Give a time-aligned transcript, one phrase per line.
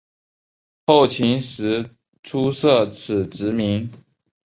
[0.87, 1.91] 后秦时
[2.23, 3.87] 初设此职名。